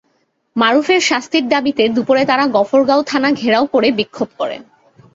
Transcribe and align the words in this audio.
মারুফের 0.55 1.01
শাস্তির 1.01 1.45
দাবিতে 1.47 1.83
দুপুরে 1.89 2.23
তারা 2.25 2.45
গফরগাঁও 2.47 3.01
থানা 3.03 3.29
ঘেরাও 3.31 3.65
করে 3.65 3.87
বিক্ষোভ 3.91 4.29
করে। 4.37 4.57